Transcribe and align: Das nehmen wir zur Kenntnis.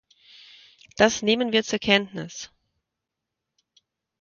Das 0.97 1.21
nehmen 1.21 1.51
wir 1.51 1.63
zur 1.63 1.77
Kenntnis. 1.77 2.49